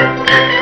[0.00, 0.59] thank you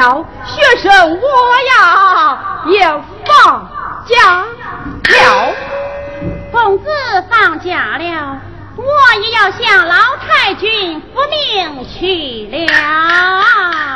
[0.00, 1.26] 了，学生我
[1.68, 2.88] 呀也
[3.26, 3.68] 放
[4.06, 4.46] 假
[5.10, 5.52] 了。
[6.50, 6.86] 公子
[7.28, 8.38] 放假了，
[8.76, 8.84] 我
[9.20, 9.94] 也要向老
[10.26, 12.74] 太君复命去了。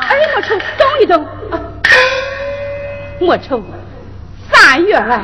[0.03, 1.26] 哎，莫愁，等一等。
[3.19, 3.62] 莫愁，
[4.52, 5.23] 三月来，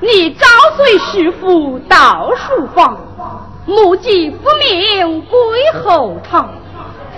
[0.00, 0.46] 你找
[0.76, 2.98] 随师傅到书房，
[3.66, 5.38] 目击复命归
[5.84, 6.50] 后堂。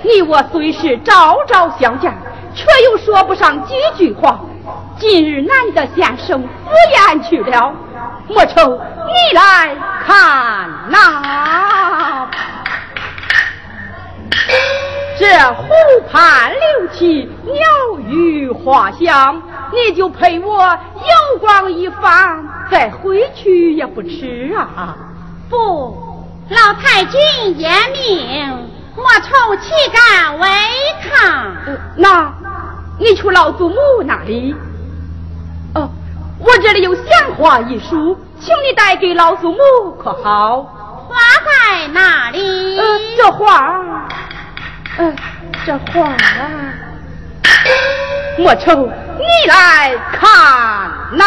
[0.03, 2.15] 你我虽是朝朝相见。
[2.55, 4.41] 却又说不上几句话。
[4.99, 7.73] 今日难得先生赴宴去了，
[8.29, 9.75] 莫愁你来
[10.07, 12.29] 看呐。
[15.19, 15.65] 这湖
[16.11, 19.41] 畔柳起，鸟语花香，
[19.73, 24.97] 你就陪我游逛一番，再回去也不迟啊。
[25.49, 25.97] 不，
[26.51, 30.49] 老太君严命，莫愁岂敢违
[31.03, 31.57] 抗？
[31.97, 32.40] 那。
[33.01, 34.55] 你去老祖母那里，
[35.75, 35.89] 哦
[36.39, 37.05] 我这里有鲜
[37.37, 39.59] 花一束，请你带给老祖母，
[39.99, 40.63] 可好？
[41.09, 42.79] 花在哪里？
[42.79, 42.85] 呃，
[43.17, 43.83] 这花，
[44.99, 45.15] 呃，
[45.65, 46.19] 这花啊，
[48.37, 48.87] 莫愁，
[49.19, 50.29] 你来看
[51.17, 51.27] 呐。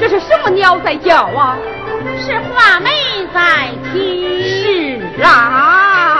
[0.00, 1.56] 这是什么鸟在叫啊？
[2.18, 2.90] 是画眉
[3.32, 5.08] 在啼。
[5.18, 6.19] 是啊。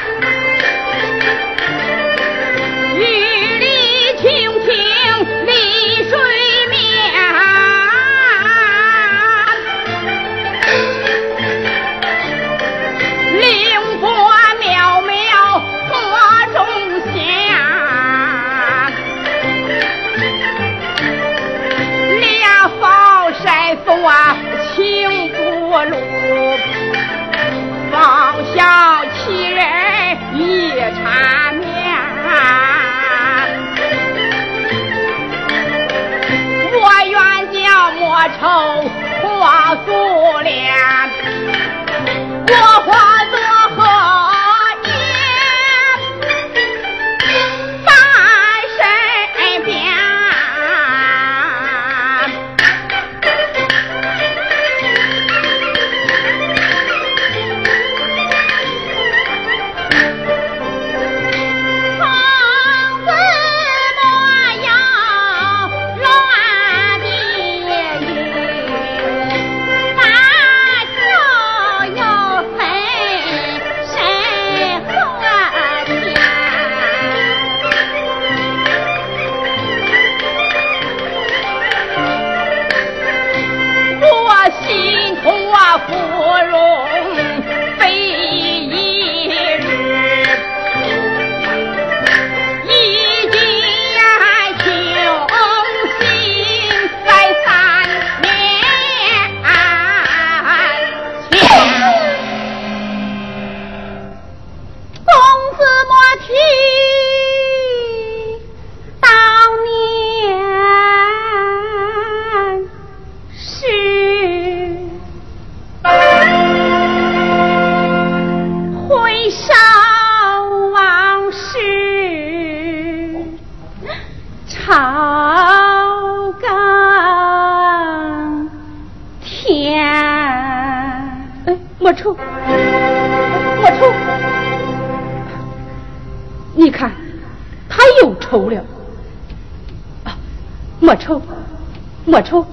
[142.11, 142.45] 莫愁，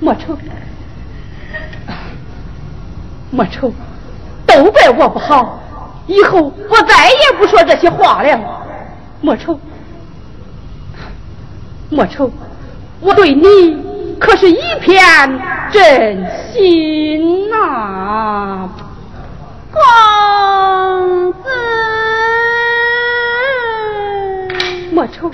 [0.00, 0.36] 莫愁，
[3.30, 3.72] 莫愁，
[4.44, 5.60] 都怪我不好，
[6.08, 8.40] 以后我再也不说这些话了。
[9.20, 9.60] 莫愁，
[11.88, 12.28] 莫愁，
[12.98, 13.86] 我对你。
[14.18, 14.98] 可是一片
[15.70, 18.68] 真心呐，
[19.70, 21.48] 公子
[24.90, 25.30] 莫愁。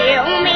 [0.00, 0.52] 性命，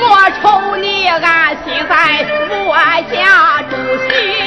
[0.42, 1.92] 瞅你安心在
[2.64, 2.74] 我
[3.12, 3.72] 家住
[4.08, 4.45] 心。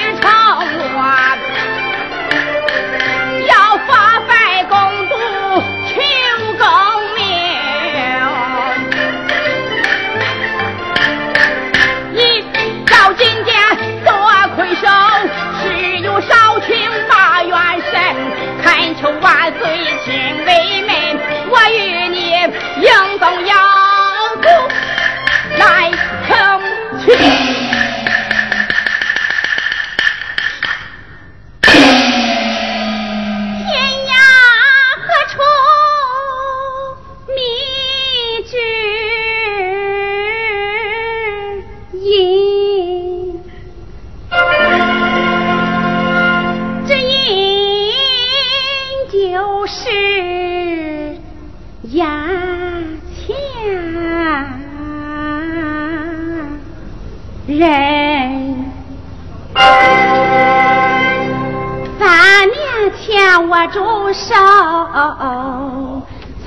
[63.60, 63.82] 把住
[64.14, 64.34] 手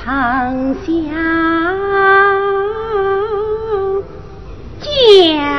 [0.02, 1.12] 曾相
[4.80, 5.51] 见，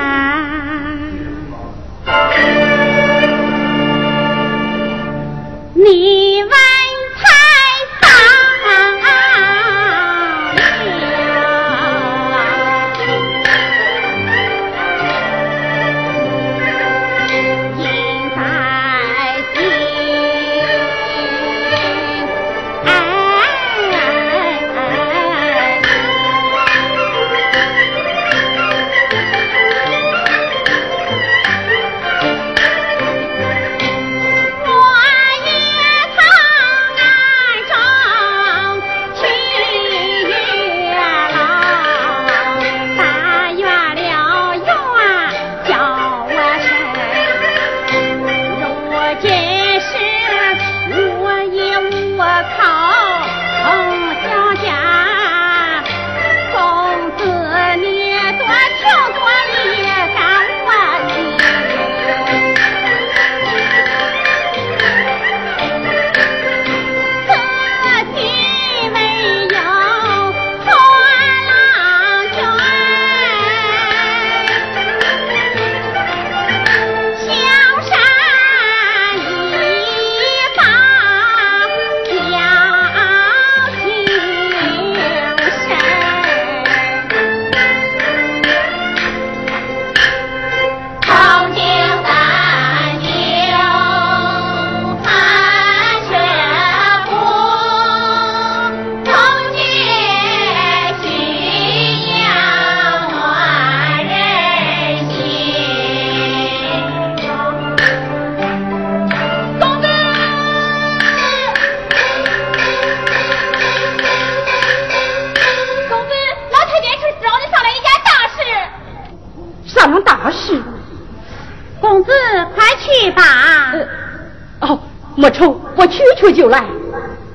[126.34, 126.64] 就来，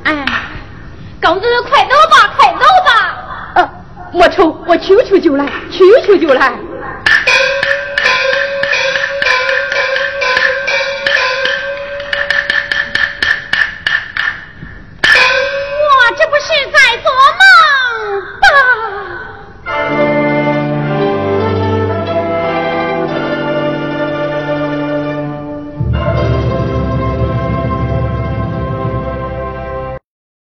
[0.05, 0.25] 哎，
[1.23, 2.91] 公子快走吧，快走吧。
[3.55, 3.71] 呃，
[4.13, 6.53] 莫愁，我去去就来，去去就来。